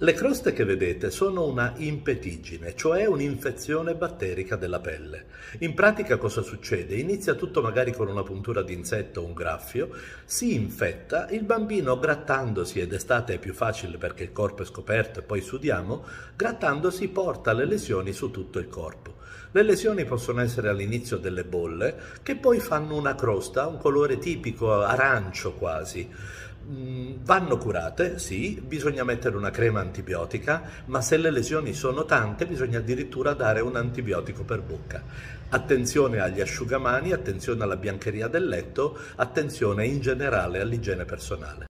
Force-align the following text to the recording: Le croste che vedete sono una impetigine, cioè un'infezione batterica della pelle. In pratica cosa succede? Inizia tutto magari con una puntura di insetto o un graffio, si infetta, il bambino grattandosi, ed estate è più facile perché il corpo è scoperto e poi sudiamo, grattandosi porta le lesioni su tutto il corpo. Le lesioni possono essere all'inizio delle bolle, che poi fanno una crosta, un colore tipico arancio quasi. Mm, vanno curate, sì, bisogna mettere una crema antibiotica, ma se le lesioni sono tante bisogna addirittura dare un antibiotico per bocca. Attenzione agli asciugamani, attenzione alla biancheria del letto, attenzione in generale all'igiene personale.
Le 0.00 0.12
croste 0.12 0.52
che 0.52 0.62
vedete 0.62 1.10
sono 1.10 1.44
una 1.44 1.72
impetigine, 1.78 2.76
cioè 2.76 3.06
un'infezione 3.06 3.96
batterica 3.96 4.54
della 4.54 4.78
pelle. 4.78 5.24
In 5.58 5.74
pratica 5.74 6.18
cosa 6.18 6.40
succede? 6.40 6.94
Inizia 6.94 7.34
tutto 7.34 7.62
magari 7.62 7.92
con 7.92 8.06
una 8.06 8.22
puntura 8.22 8.62
di 8.62 8.74
insetto 8.74 9.22
o 9.22 9.24
un 9.24 9.32
graffio, 9.32 9.90
si 10.24 10.54
infetta, 10.54 11.28
il 11.30 11.42
bambino 11.42 11.98
grattandosi, 11.98 12.78
ed 12.78 12.92
estate 12.92 13.34
è 13.34 13.38
più 13.40 13.52
facile 13.52 13.98
perché 13.98 14.22
il 14.22 14.30
corpo 14.30 14.62
è 14.62 14.66
scoperto 14.66 15.18
e 15.18 15.24
poi 15.24 15.40
sudiamo, 15.40 16.04
grattandosi 16.36 17.08
porta 17.08 17.52
le 17.52 17.64
lesioni 17.64 18.12
su 18.12 18.30
tutto 18.30 18.60
il 18.60 18.68
corpo. 18.68 19.16
Le 19.50 19.62
lesioni 19.64 20.04
possono 20.04 20.42
essere 20.42 20.68
all'inizio 20.68 21.16
delle 21.16 21.42
bolle, 21.42 21.96
che 22.22 22.36
poi 22.36 22.60
fanno 22.60 22.94
una 22.94 23.16
crosta, 23.16 23.66
un 23.66 23.78
colore 23.78 24.18
tipico 24.18 24.80
arancio 24.80 25.54
quasi. 25.54 26.08
Mm, 26.70 27.24
vanno 27.24 27.56
curate, 27.56 28.18
sì, 28.18 28.60
bisogna 28.62 29.02
mettere 29.02 29.38
una 29.38 29.50
crema 29.50 29.80
antibiotica, 29.80 30.62
ma 30.86 31.00
se 31.00 31.16
le 31.16 31.30
lesioni 31.30 31.72
sono 31.72 32.04
tante 32.04 32.44
bisogna 32.44 32.78
addirittura 32.78 33.32
dare 33.32 33.60
un 33.60 33.74
antibiotico 33.76 34.44
per 34.44 34.60
bocca. 34.60 35.02
Attenzione 35.48 36.20
agli 36.20 36.42
asciugamani, 36.42 37.12
attenzione 37.12 37.62
alla 37.62 37.76
biancheria 37.76 38.28
del 38.28 38.46
letto, 38.46 38.98
attenzione 39.16 39.86
in 39.86 40.00
generale 40.00 40.60
all'igiene 40.60 41.06
personale. 41.06 41.66